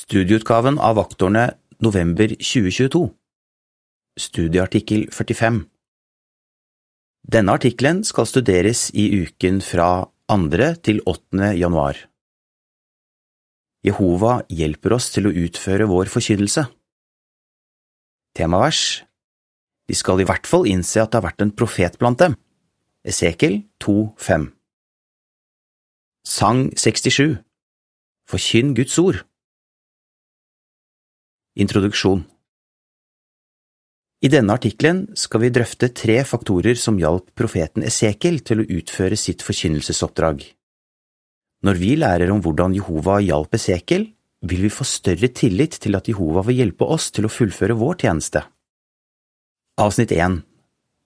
[0.00, 1.42] Studieutgaven av Vaktorene
[1.84, 3.02] november 2022
[4.16, 5.58] Studieartikkel 45
[7.34, 10.70] Denne artikkelen skal studeres i uken fra 2.
[10.86, 11.50] til 8.
[11.58, 12.00] januar.
[13.84, 16.64] Jehova hjelper oss til å utføre vår forkynnelse.
[18.38, 18.84] Temavers
[19.84, 22.40] De skal i hvert fall innse at det har vært en profet blant dem.
[23.04, 24.48] Esekel 2,5
[26.24, 27.42] Sang 67
[28.30, 29.26] Forkynn Guds ord
[31.58, 32.20] Introduksjon
[34.22, 39.18] I denne artikkelen skal vi drøfte tre faktorer som hjalp profeten Esekiel til å utføre
[39.18, 40.44] sitt forkynnelsesoppdrag.
[41.66, 44.06] Når vi lærer om hvordan Jehova hjalp Esekiel,
[44.46, 47.98] vil vi få større tillit til at Jehova vil hjelpe oss til å fullføre vår
[48.06, 48.44] tjeneste.
[49.82, 50.44] Avsnitt 1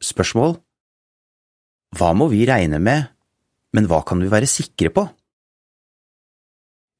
[0.05, 0.59] Spørsmål
[1.97, 3.09] Hva må vi regne med,
[3.73, 5.09] men hva kan vi være sikre på?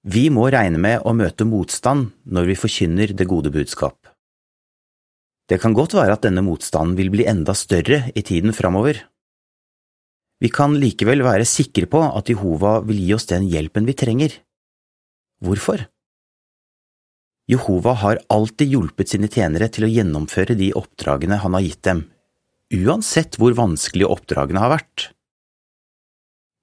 [0.05, 3.97] Vi må regne med å møte motstand når vi forkynner det gode budskap.
[5.49, 9.01] Det kan godt være at denne motstanden vil bli enda større i tiden framover.
[10.45, 14.37] Vi kan likevel være sikre på at Jehova vil gi oss den hjelpen vi trenger.
[15.41, 15.87] Hvorfor?
[17.49, 22.07] Jehova har alltid hjulpet sine tjenere til å gjennomføre de oppdragene han har gitt dem,
[22.73, 25.11] uansett hvor vanskelige oppdragene har vært.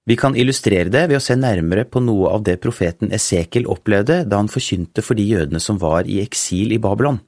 [0.08, 4.24] Vi kan illustrere det ved å se nærmere på noe av det profeten Esekel opplevde
[4.26, 7.20] da han forkynte for de jødene som var i eksil i Babylon.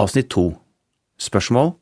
[0.00, 0.46] Avsnitt 2
[1.20, 1.74] Spørsmål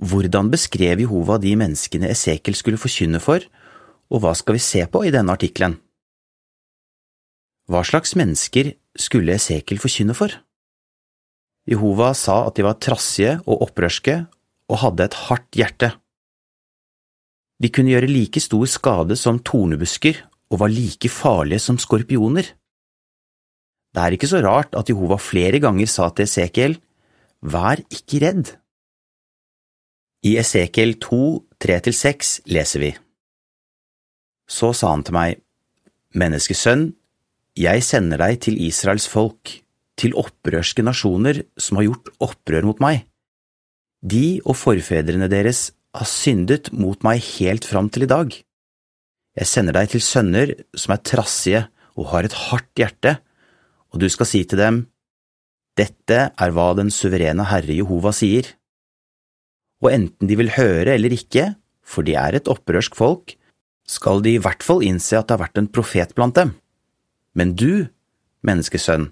[0.00, 3.44] Hvordan beskrev Jehova de menneskene Esekel skulle forkynne for,
[4.08, 5.76] og hva skal vi se på i denne artikkelen?
[7.68, 10.32] Hva slags mennesker skulle Esekel forkynne for?
[11.68, 14.22] Jehova sa at de var trassige og opprørske
[14.72, 15.92] og hadde et hardt hjerte.
[17.60, 22.46] De kunne gjøre like stor skade som tornebusker og var like farlige som skorpioner.
[23.90, 26.78] Det er ikke så rart at Jehova flere ganger sa til Esekiel,
[27.40, 28.50] Vær ikke redd.
[30.28, 31.20] I Esekiel 2,
[31.64, 32.90] 3–6 leser vi.
[34.44, 35.40] Så sa han til meg,
[36.20, 36.90] Menneskesønn,
[37.56, 39.54] jeg sender deg til Israels folk,
[39.96, 43.06] til opprørske nasjoner som har gjort opprør mot meg.
[44.00, 48.30] De og forfedrene deres har syndet mot meg helt fram til i dag.
[49.38, 51.64] Jeg sender deg til sønner som er trassige
[51.98, 53.18] og har et hardt hjerte,
[53.90, 54.84] og du skal si til dem,
[55.78, 58.48] Dette er hva den suverene Herre Jehova sier.
[59.80, 63.36] Og enten de vil høre eller ikke, for de er et opprørsk folk,
[63.88, 66.52] skal de i hvert fall innse at det har vært en profet blant dem.
[67.34, 67.88] Men du,
[68.46, 69.08] menneskesønn,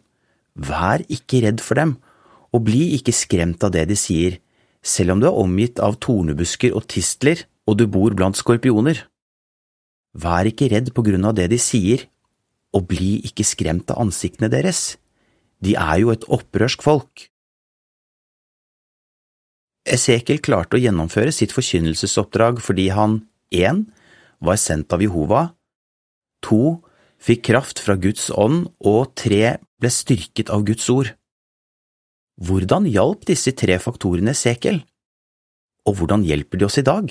[0.59, 1.97] vær ikke redd for dem,
[2.53, 4.39] og bli ikke skremt av det de sier,
[4.89, 9.05] selv om du er omgitt av tornebusker og tistler og du bor blant skorpioner.
[10.17, 12.07] Vær ikke redd på grunn av det de sier,
[12.73, 14.97] og bli ikke skremt av ansiktene deres,
[15.65, 17.29] de er jo et opprørsk folk.
[19.89, 23.23] Esekiel klarte å gjennomføre sitt forkynnelsesoppdrag fordi han
[23.55, 23.87] 1.
[24.45, 25.49] var sendt av Jehova,
[26.45, 26.61] 2.
[27.25, 29.57] fikk kraft fra Guds ånd og 3.
[29.81, 31.15] ble styrket av Guds ord.
[32.39, 34.85] Hvordan hjalp disse tre faktorene Esekiel,
[35.91, 37.11] og hvordan hjelper de oss i dag?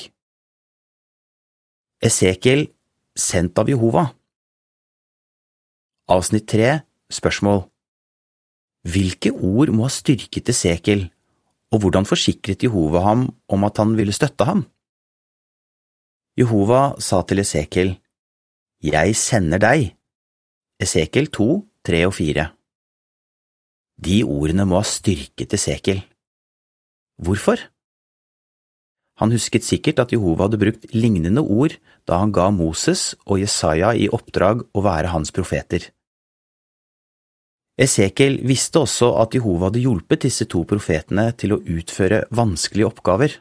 [2.00, 2.70] Esekiel,
[3.18, 4.06] sendt av Jehova
[6.14, 6.70] Avsnitt tre
[7.12, 7.66] Spørsmål
[8.88, 11.08] Hvilke ord må ha styrket Esekiel,
[11.76, 14.64] og hvordan forsikret Jehova ham om at han ville støtte ham?
[16.40, 17.98] Jehova sa til Esekiel,
[18.80, 19.90] Jeg sender deg.
[20.80, 21.50] Esekiel 2,
[21.84, 22.54] 3 og 4
[23.98, 26.04] de ordene må ha styrket Esekiel.
[27.18, 27.60] Hvorfor?
[29.18, 31.74] Han husket sikkert at Jehova hadde brukt lignende ord
[32.06, 35.90] da han ga Moses og Jesaja i oppdrag å være hans profeter.
[37.78, 43.36] Esekiel visste også at Jehova hadde hjulpet disse to profetene til å utføre vanskelige oppgaver.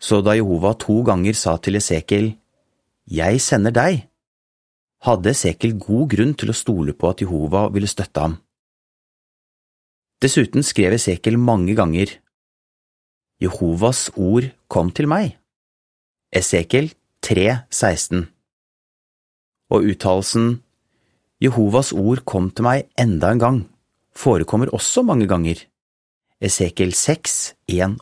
[0.00, 2.32] Så da Jehova to ganger sa til Esekiel,
[3.04, 4.08] Jeg sender deg,
[5.04, 8.36] hadde Esekiel god grunn til å stole på at Jehova ville støtte ham.
[10.22, 12.12] Dessuten skrev Esekiel mange ganger
[13.42, 15.32] Jehovas ord kom til meg.
[16.30, 16.92] Esekiel
[17.26, 18.28] 3, 16
[19.74, 20.60] Og uttalelsen
[21.42, 23.60] Jehovas ord kom til meg enda en gang
[24.14, 25.58] forekommer også mange ganger.
[26.38, 27.98] Esekiel 6, 1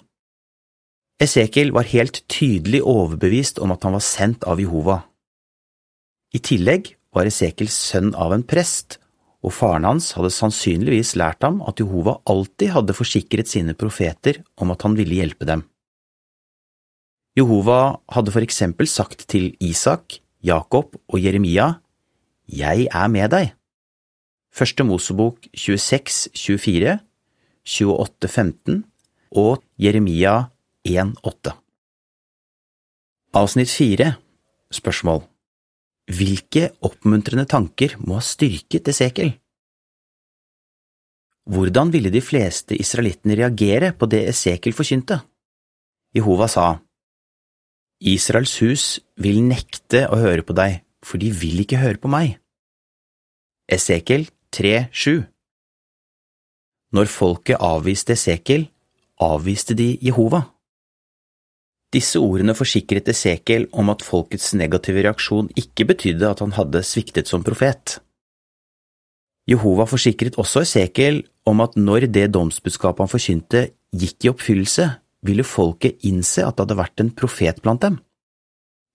[1.25, 5.07] Esekiel var helt tydelig overbevist om at han var sendt av Jehova.
[6.37, 9.01] I tillegg var Esekiel sønn av en prest
[9.41, 14.73] og faren hans hadde sannsynligvis lært ham at Jehova alltid hadde forsikret sine profeter om
[14.75, 15.65] at han ville hjelpe dem.
[17.39, 21.81] Jehova hadde for eksempel sagt til Isak, Jakob og Jeremia,
[22.51, 23.53] Jeg er med deg.
[24.53, 26.99] Første Mosebok 26, 24,
[27.63, 28.85] 28, 15
[29.31, 30.51] og Jeremia
[30.85, 31.55] 1, 8.
[33.39, 34.15] Avsnitt 4
[34.75, 35.30] Spørsmål
[36.11, 39.35] Hvilke oppmuntrende tanker må ha styrket Esekel?
[41.51, 45.21] Hvordan ville de fleste israelittene reagere på det Esekel forkynte?
[46.15, 46.67] Jehova sa,
[48.01, 48.85] Israels hus
[49.21, 52.39] vil nekte å høre på deg, for de vil ikke høre på meg.
[53.71, 55.27] Esekel 3,7
[56.97, 58.67] Når folket avviste Esekel,
[59.21, 60.47] avviste de Jehova.
[61.91, 67.31] Disse ordene forsikret Esekiel om at folkets negative reaksjon ikke betydde at han hadde sviktet
[67.31, 67.99] som profet.
[69.51, 74.87] Jehova forsikret også Esekiel om at når det domsbudskapet han forkynte, gikk i oppfyllelse,
[75.27, 77.99] ville folket innse at det hadde vært en profet blant dem.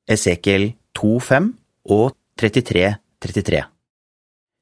[0.07, 1.51] Esekiel 2,5
[1.91, 3.65] og 33,33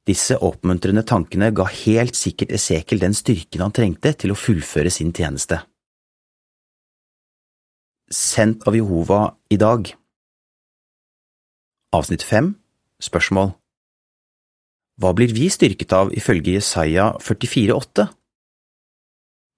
[0.09, 5.13] Disse oppmuntrende tankene ga helt sikkert Esekiel den styrken han trengte til å fullføre sin
[5.15, 5.62] tjeneste.
[8.13, 9.88] Sendt av Jehova i dag
[11.98, 12.51] Avsnitt 5
[13.01, 13.48] Spørsmål
[15.01, 18.06] Hva blir vi styrket av ifølge Jesaja 44,8?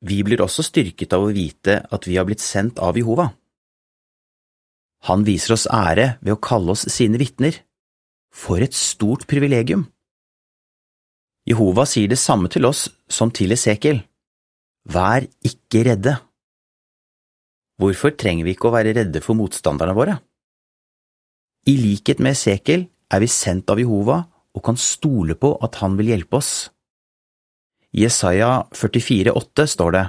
[0.08, 3.26] Vi blir også styrket av å vite at vi har blitt sendt av Jehova.
[5.10, 7.58] Han viser oss ære ved å kalle oss sine vitner.
[8.32, 9.84] For et stort privilegium!
[11.50, 14.00] Jehova sier det samme til oss som til Esekiel.
[14.88, 16.16] Vær ikke redde.
[17.82, 20.16] Hvorfor trenger vi ikke å være redde for motstanderne våre?
[21.68, 24.22] I likhet med Esekel er vi sendt av Jehova
[24.56, 26.54] og kan stole på at han vil hjelpe oss.
[27.96, 30.06] I Jesaja 44,8 står det,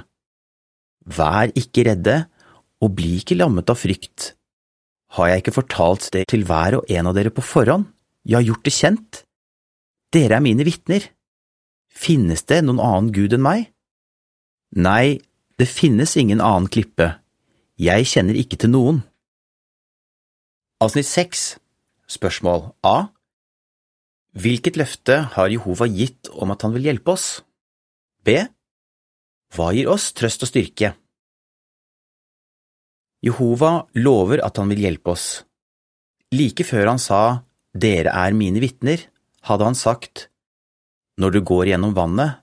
[1.17, 2.17] Vær ikke redde
[2.83, 4.33] og bli ikke lammet av frykt.
[5.15, 7.87] Har jeg ikke fortalt det til hver og en av dere på forhånd,
[8.27, 9.21] jeg har gjort det kjent?
[10.11, 11.05] Dere er mine vitner.
[11.87, 13.69] Finnes det noen annen gud enn meg?
[14.75, 15.19] Nei,
[15.57, 17.15] det finnes ingen annen klippe,
[17.77, 19.03] jeg kjenner ikke til noen.
[20.81, 21.45] Avsnitt 6
[22.09, 23.09] Spørsmål A
[24.37, 27.27] Hvilket løfte har Jehova gitt om at han vil hjelpe oss?
[28.25, 28.37] B.
[29.53, 30.93] Hva gir oss trøst og styrke?
[33.25, 35.27] Jehova lover at han vil hjelpe oss.
[36.33, 37.43] Like før han sa
[37.77, 39.03] Dere er mine vitner,
[39.45, 40.27] hadde han sagt
[41.17, 42.41] når du går gjennom vannet,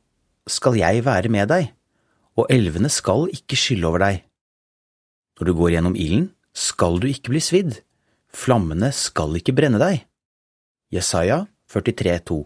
[0.51, 1.69] skal jeg være med deg,
[2.35, 4.25] og elvene skal ikke skylle over deg.
[5.39, 7.81] Når du går gjennom ilden, skal du ikke bli svidd,
[8.31, 10.05] flammene skal ikke brenne deg.
[10.95, 11.45] Jesaja
[11.75, 12.45] 43,2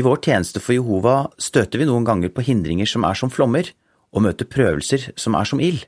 [0.00, 3.68] I vår tjeneste for Jehova støter vi noen ganger på hindringer som er som flommer,
[4.10, 5.84] og møter prøvelser som er som ild.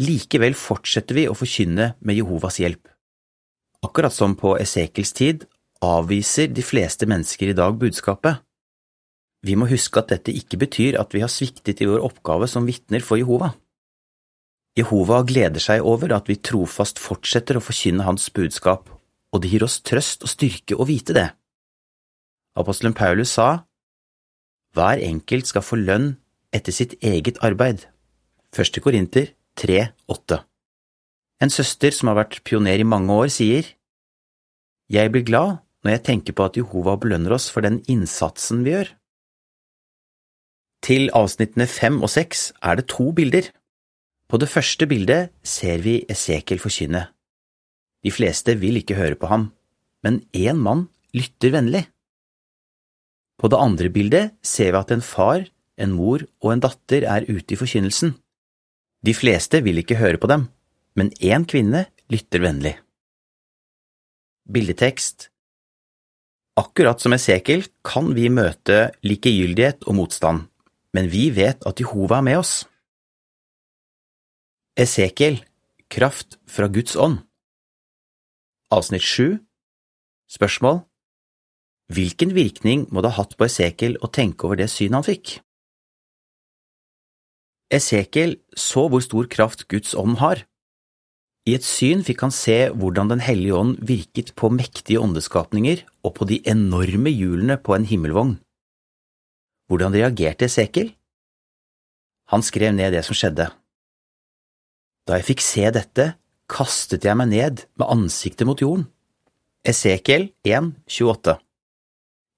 [0.00, 2.88] Likevel fortsetter vi å forkynne med Jehovas hjelp.
[3.84, 5.44] Akkurat som på Esekels tid
[5.84, 8.40] avviser de fleste mennesker i dag budskapet.
[9.44, 12.64] Vi må huske at dette ikke betyr at vi har sviktet i vår oppgave som
[12.64, 13.52] vitner for Jehova.
[14.74, 18.88] Jehova gleder seg over at vi trofast fortsetter å forkynne hans budskap,
[19.30, 21.28] og det gir oss trøst og styrke å vite det.
[22.58, 23.66] Apostelen Paulus sa,
[24.74, 26.16] Hver enkelt skal få lønn
[26.54, 27.84] etter sitt eget arbeid.
[28.54, 29.30] Første Korinter
[29.60, 30.40] 3, 8.
[31.44, 33.66] En søster som har vært pioner i mange år, sier,
[34.88, 38.72] Jeg blir glad når jeg tenker på at Jehova belønner oss for den innsatsen vi
[38.72, 38.94] gjør.
[40.84, 43.46] Til avsnittene fem og seks er det to bilder.
[44.28, 47.06] På det første bildet ser vi Esekiel forkynne.
[48.04, 49.48] De fleste vil ikke høre på ham,
[50.04, 51.86] men én mann lytter vennlig.
[53.40, 55.48] På det andre bildet ser vi at en far,
[55.80, 58.12] en mor og en datter er ute i forkynnelsen.
[59.04, 60.48] De fleste vil ikke høre på dem,
[60.96, 62.76] men én kvinne lytter vennlig.
[64.44, 65.30] Bildetekst
[66.60, 70.44] Akkurat som Esekiel kan vi møte likegyldighet og motstand,
[70.94, 72.54] men vi vet at Jehova er med oss.
[74.78, 75.42] Esekiel
[75.92, 77.20] Kraft fra Guds ånd
[78.74, 79.38] Avsnitt 7
[80.30, 80.82] Spørsmål
[81.94, 85.34] Hvilken virkning må det ha hatt på Esekiel å tenke over det synet han fikk?
[87.74, 90.42] Esekiel så hvor stor kraft Guds ånd har.
[91.44, 96.14] I et syn fikk han se hvordan Den hellige ånd virket på mektige åndeskapninger og
[96.16, 98.38] på de enorme hjulene på en himmelvogn.
[99.74, 100.92] Hvordan reagerte Esekiel?
[102.30, 103.48] Han skrev ned det som skjedde.
[105.02, 106.04] Da jeg fikk se dette,
[106.46, 108.84] kastet jeg meg ned med ansiktet mot jorden.
[109.66, 111.34] Esekiel 1, 28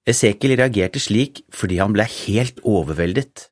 [0.09, 3.51] Esekiel reagerte slik fordi han ble helt overveldet.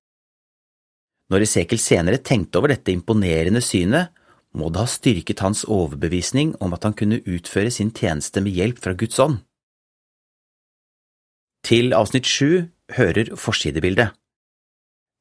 [1.29, 4.09] Når Esekiel senere tenkte over dette imponerende synet,
[4.57, 8.81] må det ha styrket hans overbevisning om at han kunne utføre sin tjeneste med hjelp
[8.81, 9.43] fra Guds ånd.
[11.65, 14.13] Til avsnitt sju hører forsidebildet.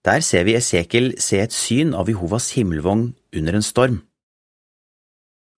[0.04, 4.02] Der ser vi Esekiel se et syn av Jehovas himmelvogn under en storm.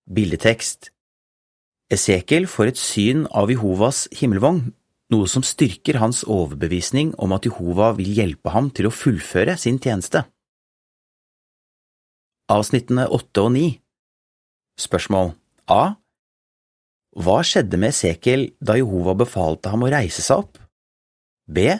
[0.07, 0.93] Bildetekst
[1.90, 4.69] Esekiel får et syn av Jehovas himmelvogn,
[5.11, 9.81] noe som styrker hans overbevisning om at Jehova vil hjelpe ham til å fullføre sin
[9.83, 10.23] tjeneste.
[12.50, 13.66] Avsnittene åtte og ni
[14.78, 15.33] Spørsmål
[15.73, 15.97] A.
[17.16, 20.62] Hva skjedde med Esekiel da Jehova befalte ham å reise seg opp?
[21.46, 21.70] B.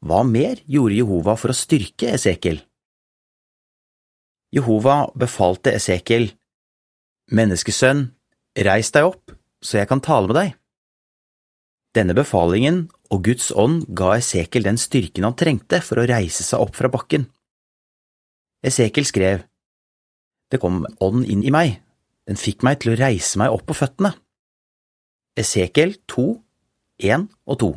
[0.00, 2.62] Hva mer gjorde Jehova for å styrke Esekiel?
[4.56, 6.30] Jehova befalte Esekiel,
[7.36, 8.06] Menneskesønn,
[8.64, 10.52] reis deg opp, så jeg kan tale med deg.
[11.96, 16.62] Denne befalingen og Guds ånd ga Esekiel den styrken han trengte for å reise seg
[16.62, 17.26] opp fra bakken.
[18.64, 19.44] Esekiel skrev,
[20.48, 21.80] Det kom ånd inn i meg,
[22.24, 24.12] den fikk meg til å reise meg opp på føttene.
[25.36, 26.28] Esekiel 2,
[27.02, 27.72] 1 og 2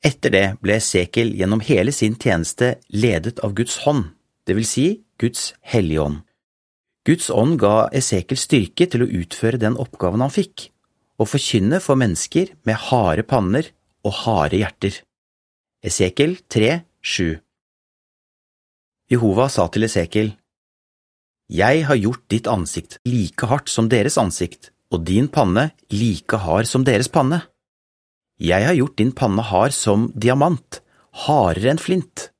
[0.00, 4.14] Etter det ble Esekiel gjennom hele sin tjeneste ledet av Guds hånd,
[4.48, 4.86] det vil si
[5.20, 6.22] Guds hellige ånd.
[7.04, 10.70] Guds ånd ga Esekiel styrke til å utføre den oppgaven han fikk,
[11.20, 13.68] å forkynne for mennesker med harde panner
[14.04, 15.02] og harde hjerter.
[15.84, 17.36] Esekiel 3, 7
[19.12, 20.32] Jehova sa til Esekiel,
[21.50, 26.68] Jeg har gjort ditt ansikt like hardt som deres ansikt, og din panne like hard
[26.70, 27.42] som deres panne.
[28.40, 30.80] Jeg har gjort din panne hard som diamant,
[31.26, 32.30] hardere enn flint.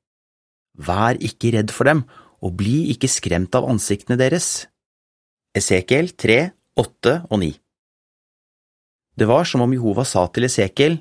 [0.81, 2.07] Vær ikke redd for dem,
[2.41, 4.65] og bli ikke skremt av ansiktene deres.
[5.53, 6.39] Esekiel 3,
[6.81, 7.51] 8 og 9
[9.21, 11.01] Det var som om Jehova sa til Esekiel,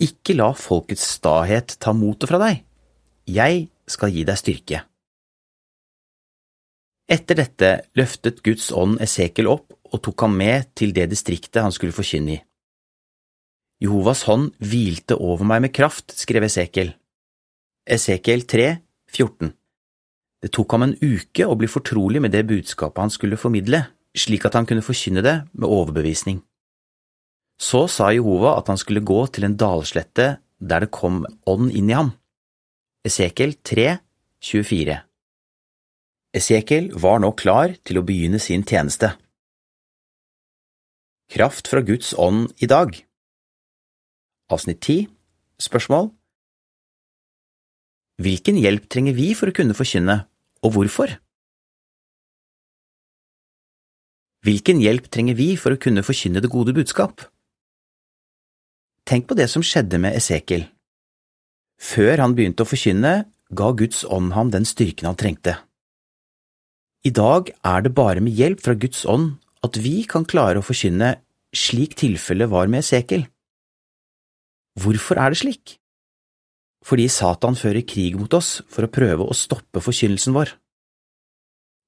[0.00, 2.64] Ikke la folkets stahet ta motet fra deg,
[3.26, 4.82] jeg skal gi deg styrke.
[7.08, 11.72] Etter dette løftet Guds ånd Esekiel opp og tok ham med til det distriktet han
[11.72, 12.42] skulle forkynne i.
[13.82, 16.94] Jehovas hånd hvilte over meg med kraft, skrev Esekiel.
[17.84, 18.68] Esekiel 3,
[19.12, 19.52] 14
[20.42, 23.82] Det tok ham en uke å bli fortrolig med det budskapet han skulle formidle,
[24.16, 26.40] slik at han kunne forkynne det med overbevisning.
[27.60, 31.92] Så sa Jehova at han skulle gå til en dalslette der det kom ånd inn
[31.92, 32.14] i ham.
[33.04, 33.98] Esekiel 3,
[34.40, 34.96] 24
[36.36, 39.12] Esekiel var nå klar til å begynne sin tjeneste.
[41.32, 42.96] Kraft fra Guds ånd i dag
[44.46, 45.08] Avsnitt 10
[45.58, 46.12] Spørsmål
[48.22, 50.14] Hvilken hjelp trenger vi for å kunne forkynne,
[50.62, 51.16] og hvorfor?
[54.46, 57.26] Hvilken hjelp trenger vi for å kunne forkynne det gode budskap?
[59.02, 60.68] Tenk på det som skjedde med Esekiel.
[61.82, 65.58] Før han begynte å forkynne, ga Guds ånd ham den styrken han trengte.
[67.02, 70.66] I dag er det bare med hjelp fra Guds ånd at vi kan klare å
[70.66, 71.16] forkynne
[71.50, 73.26] slik tilfellet var med Esekiel.
[74.76, 75.76] Hvorfor er det slik?
[76.86, 80.52] Fordi Satan fører krig mot oss for å prøve å stoppe forkynnelsen vår.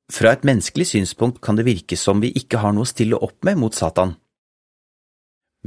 [0.08, 3.44] Fra et menneskelig synspunkt kan det virke som vi ikke har noe å stille opp
[3.44, 4.16] med mot Satan.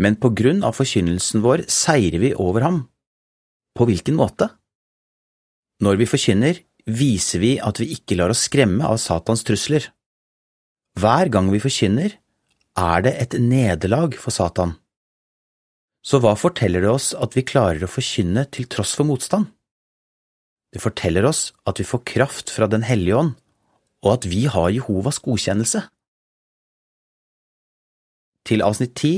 [0.02, 2.82] Men på grunn av forkynnelsen vår seirer vi over ham.
[3.78, 4.50] På hvilken måte?
[5.82, 6.58] Når vi forkynner,
[6.90, 9.92] viser vi at vi ikke lar oss skremme av Satans trusler.
[11.00, 12.18] Hver gang vi forkynner,
[12.82, 14.81] er det et nederlag for Satan.
[16.02, 19.52] Så hva forteller det oss at vi klarer å forkynne til tross for motstand?
[20.74, 23.34] Det forteller oss at vi får kraft fra Den hellige ånd,
[24.02, 25.84] og at vi har Jehovas godkjennelse.
[28.48, 29.14] Til avsnitt ti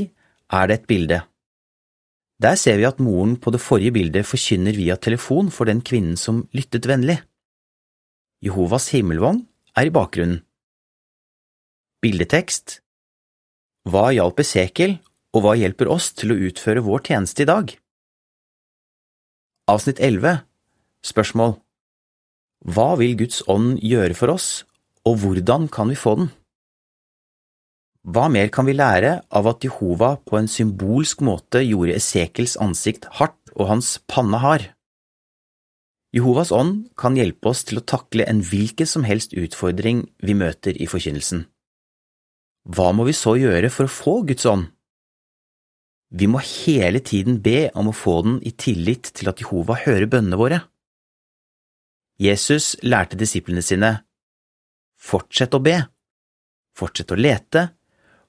[0.51, 1.19] er det et bilde.
[2.43, 6.17] Der ser vi at moren på det forrige bildet forkynner via telefon for den kvinnen
[6.19, 7.21] som lyttet vennlig.
[8.43, 9.45] Jehovas himmelvogn
[9.77, 10.41] er i bakgrunnen.
[12.03, 12.81] Bildetekst
[13.87, 14.97] Hva hjalp Esekiel
[15.33, 17.73] og hva hjelper oss til å utføre vår tjeneste i dag?
[19.71, 20.43] Avsnitt 11
[21.03, 21.57] Spørsmål
[22.69, 24.63] Hva vil Guds ånd gjøre for oss,
[25.07, 26.29] og hvordan kan vi få den?
[28.03, 33.07] Hva mer kan vi lære av at Jehova på en symbolsk måte gjorde Esekels ansikt
[33.15, 34.67] hardt og hans panne hard?
[36.13, 40.75] Jehovas ånd kan hjelpe oss til å takle en hvilken som helst utfordring vi møter
[40.75, 41.47] i forkynnelsen.
[42.69, 44.72] Hva må vi så gjøre for å få Guds ånd?
[46.13, 50.05] Vi må hele tiden be om å få den i tillit til at Jehova hører
[50.09, 50.59] bønnene våre.
[52.21, 53.95] Jesus lærte disiplene sine
[55.01, 55.79] fortsett å be,
[56.77, 57.65] fortsett å lete,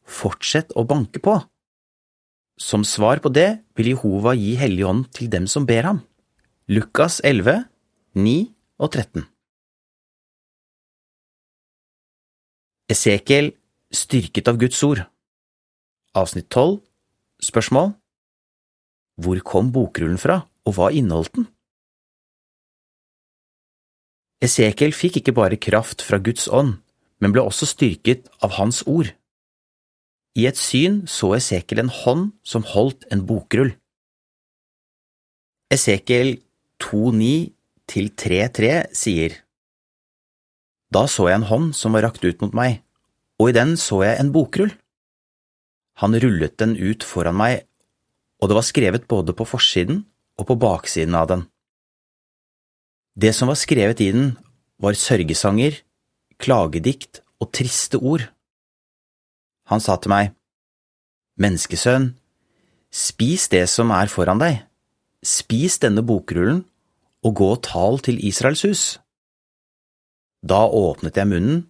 [0.08, 1.36] fortsett å banke på.
[2.56, 6.00] Som svar på det vil Jehova gi Helligånden til dem som ber ham.
[6.72, 7.66] Lukas 11,
[8.16, 8.36] 9
[8.80, 9.26] og 13
[12.88, 13.50] Esekiel
[13.92, 15.02] styrket av Guds ord
[16.16, 16.78] Avsnitt 12
[17.44, 17.92] Spørsmål
[19.20, 21.48] Hvor kom bokrullen fra, og hva inneholdt den?
[24.44, 26.78] Esekiel fikk ikke bare kraft fra Guds ånd,
[27.20, 29.12] men ble også styrket av Hans ord.
[30.36, 33.72] I et syn så Esekiel en hånd som holdt en bokrull.
[35.72, 36.36] Esekiel
[36.82, 37.52] 2,9
[37.90, 39.38] til 3,3 sier
[40.92, 42.82] Da så jeg en hånd som var rakt ut mot meg,
[43.40, 44.74] og i den så jeg en bokrull.
[46.02, 47.64] Han rullet den ut foran meg,
[48.42, 50.02] og det var skrevet både på forsiden
[50.38, 51.44] og på baksiden av den.
[53.14, 54.32] Det som var skrevet i den,
[54.82, 55.78] var sørgesanger,
[56.42, 58.26] klagedikt og triste ord.
[59.70, 60.32] Han sa til meg,
[61.38, 62.12] Menneskesønn,
[62.94, 64.60] spis det som er foran deg,
[65.24, 66.60] spis denne bokrullen
[67.24, 68.82] og gå og tal til Israels hus.
[70.44, 71.62] Da åpnet jeg munnen,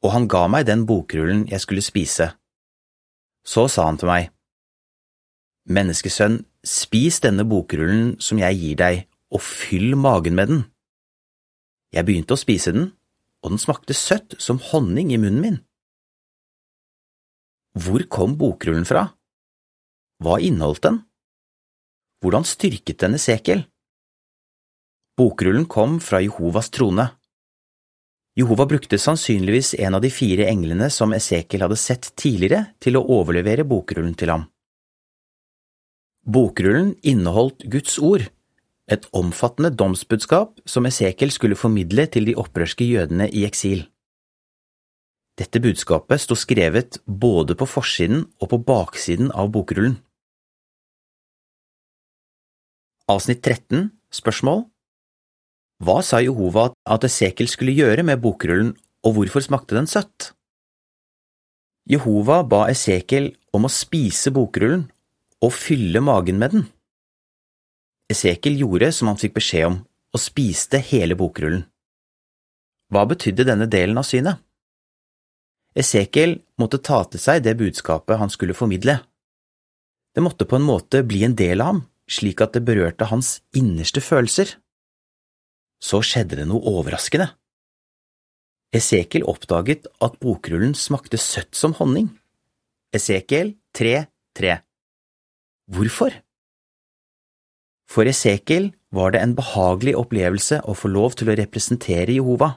[0.00, 2.30] og han ga meg den bokrullen jeg skulle spise.
[3.46, 4.30] Så sa han til meg,
[5.70, 10.62] Menneskesønn, spis denne bokrullen som jeg gir deg, og fyll magen med den.
[11.94, 12.88] Jeg begynte å spise den,
[13.44, 15.58] og den smakte søtt som honning i munnen min.
[17.78, 19.06] Hvor kom bokrullen fra?
[20.20, 20.98] Hva inneholdt den?
[22.20, 23.62] Hvordan styrket den Esekiel?
[25.16, 27.06] Bokrullen kom fra Jehovas trone.
[28.38, 33.04] Jehova brukte sannsynligvis en av de fire englene som Esekiel hadde sett tidligere, til å
[33.18, 34.46] overlevere bokrullen til ham.
[36.22, 38.28] Bokrullen inneholdt Guds ord,
[38.90, 43.84] et omfattende domsbudskap som Esekiel skulle formidle til de opprørske jødene i eksil.
[45.38, 49.96] Dette budskapet sto skrevet både på forsiden og på baksiden av bokrullen.
[53.10, 54.68] Avsnitt 13, spørsmål
[55.80, 60.34] Hva sa Jehova at Esekiel skulle gjøre med bokrullen, og hvorfor smakte den søtt?
[61.88, 64.84] Jehova ba Esekiel om å spise bokrullen
[65.40, 66.66] og fylle magen med den.
[68.12, 69.80] Esekiel gjorde som han fikk beskjed om,
[70.12, 71.64] og spiste hele bokrullen.
[72.90, 74.42] Hva betydde denne delen av synet?
[75.78, 78.98] Esekiel måtte ta til seg det budskapet han skulle formidle.
[80.12, 83.38] Det måtte på en måte bli en del av ham, slik at det berørte hans
[83.56, 84.58] innerste følelser.
[85.80, 87.30] Så skjedde det noe overraskende.
[88.76, 92.12] Esekiel oppdaget at bokrullen smakte søtt som honning.
[92.94, 94.60] Esekiel 3.3
[95.70, 96.14] Hvorfor?
[97.90, 102.52] For Esekiel var det en behagelig opplevelse å få lov til å representere Jehova.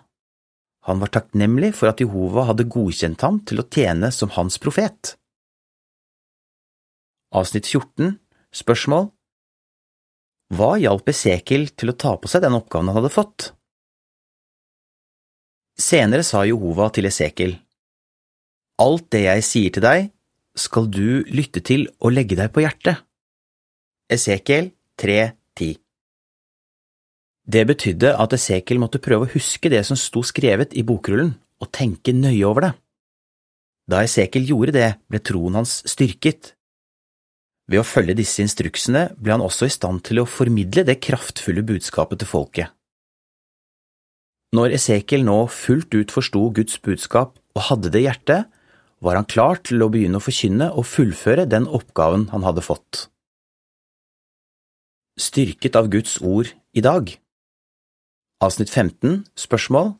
[0.85, 5.15] Han var takknemlig for at Jehova hadde godkjent ham til å tjene som hans profet.
[7.33, 8.19] Avsnitt 14
[8.53, 9.07] Spørsmål
[10.53, 13.51] Hva hjalp Esekiel til å ta på seg den oppgaven han hadde fått?
[15.79, 17.55] Senere sa Jehova til Esekiel,
[18.83, 20.09] Alt det jeg sier til deg,
[20.57, 23.01] skal du lytte til og legge deg på hjertet.
[24.11, 25.77] Esekiel 3.10
[27.45, 31.71] Det betydde at Esekiel måtte prøve å huske det som sto skrevet i bokrullen, og
[31.73, 32.73] tenke nøye over det.
[33.89, 36.53] Da Esekiel gjorde det, ble troen hans styrket.
[37.71, 41.63] Ved å følge disse instruksene ble han også i stand til å formidle det kraftfulle
[41.65, 42.73] budskapet til folket.
[44.53, 48.51] Når Esekiel nå fullt ut forsto Guds budskap og hadde det i hjertet,
[49.03, 53.07] var han klar til å begynne å forkynne og fullføre den oppgaven han hadde fått
[55.19, 57.11] styrket av Guds ord i dag.
[58.43, 59.93] Avsnitt 15 Spørsmål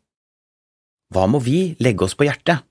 [1.14, 2.66] Hva må vi legge oss på hjertet?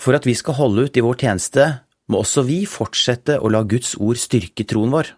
[0.00, 1.66] For at vi skal holde ut i vår tjeneste,
[2.10, 5.12] må også vi fortsette å la Guds ord styrke troen vår.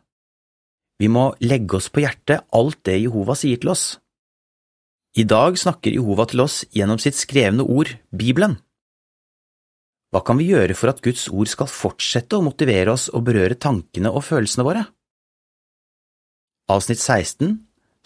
[1.01, 3.87] Vi må legge oss på hjertet alt det Jehova sier til oss.
[5.19, 8.59] I dag snakker Jehova til oss gjennom sitt skrevne ord, Bibelen.
[10.13, 13.57] Hva kan vi gjøre for at Guds ord skal fortsette å motivere oss og berøre
[13.57, 14.85] tankene og følelsene våre?
[16.73, 17.57] Avsnitt 16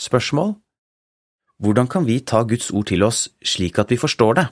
[0.01, 0.55] Spørsmål
[1.63, 4.47] Hvordan kan vi ta Guds ord til oss slik at vi forstår det?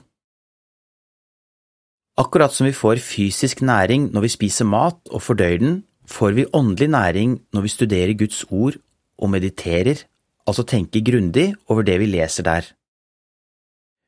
[2.15, 6.45] Akkurat som vi får fysisk næring når vi spiser mat og fordøyer den, får vi
[6.53, 8.77] åndelig næring når vi studerer Guds ord
[9.19, 10.05] og mediterer,
[10.47, 12.71] altså tenker grundig over det vi leser der.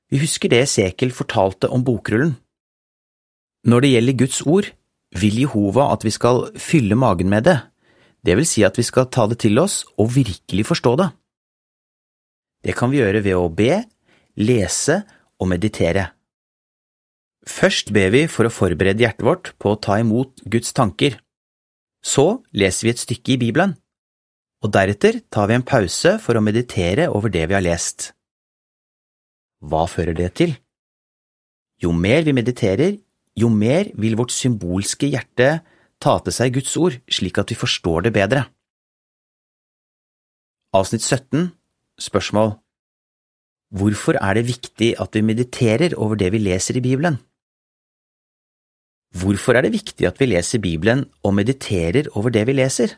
[0.10, 2.38] Vi husker det Sekel fortalte om bokrullen.
[3.68, 4.72] Når det gjelder Guds ord,
[5.12, 7.60] vil Jehova at vi skal fylle magen med det,
[8.26, 11.10] det vil si at vi skal ta det til oss og virkelig forstå det.
[12.64, 13.84] Det kan vi gjøre ved å be,
[14.40, 15.02] lese
[15.40, 16.17] og meditere.
[17.48, 21.16] Først ber vi for å forberede hjertet vårt på å ta imot Guds tanker.
[22.04, 23.78] Så leser vi et stykke i Bibelen,
[24.64, 28.12] og deretter tar vi en pause for å meditere over det vi har lest.
[29.64, 30.54] Hva fører det til?
[31.82, 32.98] Jo mer vi mediterer,
[33.38, 35.60] jo mer vil vårt symbolske hjerte
[36.02, 38.48] ta til seg Guds ord slik at vi forstår det bedre.
[40.76, 41.54] Avsnitt 17
[41.98, 42.58] Spørsmål
[43.78, 47.18] Hvorfor er det viktig at vi mediterer over det vi leser i Bibelen?
[49.18, 52.98] Hvorfor er det viktig at vi leser Bibelen og mediterer over det vi leser?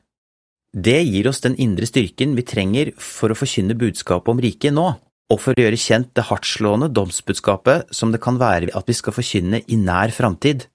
[0.69, 4.87] Det gir oss den indre styrken vi trenger for å forkynne budskapet om riket nå,
[5.29, 9.15] og for å gjøre kjent det hardtslående domsbudskapet som det kan være at vi skal
[9.15, 10.65] forkynne i nær framtid.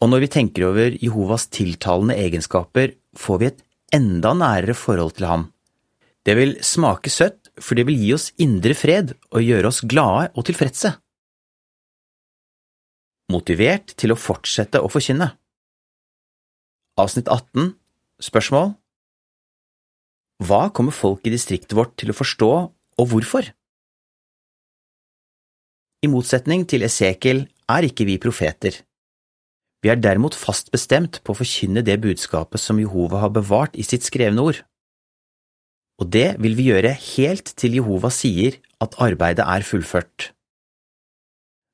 [0.00, 3.62] Og når vi tenker over Jehovas tiltalende egenskaper, får vi et
[3.96, 5.48] enda nærere forhold til ham.
[6.24, 10.30] Det vil smake søtt, for det vil gi oss indre fred og gjøre oss glade
[10.36, 10.94] og tilfredse.
[13.30, 15.30] Motivert til å fortsette å forkynne.
[16.98, 17.72] Avsnitt 18
[18.20, 18.72] Spørsmål
[20.42, 22.50] Hva kommer folk i distriktet vårt til å forstå,
[23.00, 23.52] og hvorfor?
[26.00, 28.80] I motsetning til Esekiel er ikke vi profeter.
[29.80, 33.86] Vi er derimot fast bestemt på å forkynne det budskapet som Jehova har bevart i
[33.86, 34.60] sitt skrevne ord.
[36.00, 40.32] Og det vil vi gjøre helt til Jehova sier at arbeidet er fullført.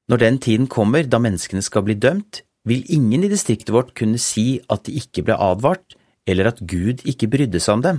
[0.07, 4.19] Når den tiden kommer da menneskene skal bli dømt, vil ingen i distriktet vårt kunne
[4.23, 7.99] si at de ikke ble advart, eller at Gud ikke brydde seg om dem.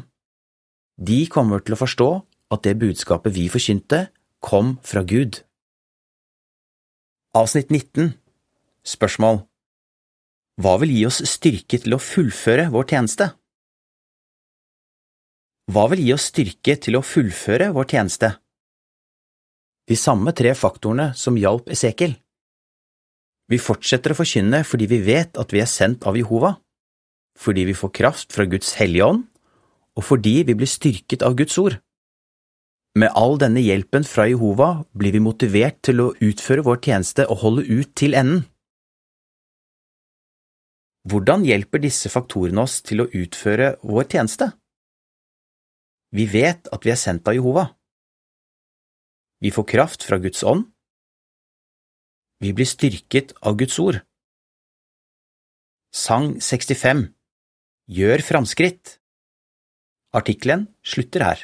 [1.00, 2.10] De kommer til å forstå
[2.56, 4.08] at det budskapet vi forkynte,
[4.44, 5.42] kom fra Gud.
[7.36, 8.16] Avsnitt 19
[8.88, 9.44] Spørsmål
[10.58, 13.28] hva vil gi oss styrke til å fullføre vår tjeneste?
[15.70, 18.32] Hva vil gi oss styrke til å fullføre vår tjeneste?
[19.88, 22.18] De samme tre faktorene som hjalp Esekiel.
[23.48, 26.58] Vi fortsetter å forkynne fordi vi vet at vi er sendt av Jehova,
[27.40, 29.24] fordi vi får kraft fra Guds hellige ånd,
[29.96, 31.78] og fordi vi blir styrket av Guds ord.
[32.98, 37.44] Med all denne hjelpen fra Jehova blir vi motivert til å utføre vår tjeneste og
[37.46, 38.44] holde ut til enden.
[41.08, 44.50] Hvordan hjelper disse faktorene oss til å utføre vår tjeneste?
[46.12, 47.70] Vi vet at vi er sendt av Jehova.
[49.44, 50.66] Vi får kraft fra Guds ånd.
[52.42, 54.02] Vi blir styrket av Guds ord.
[55.94, 57.08] Sang 65
[57.88, 58.98] Gjør framskritt
[60.18, 61.44] Artikkelen slutter her.